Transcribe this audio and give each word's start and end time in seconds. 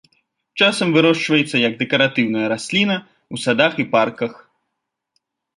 Часам 0.61 0.87
вырошчваецца 0.95 1.57
як 1.67 1.73
дэкаратыўная 1.83 2.47
расліна 2.55 2.97
ў 2.97 3.35
садах 3.47 3.73
і 3.85 3.89
парках. 3.93 4.33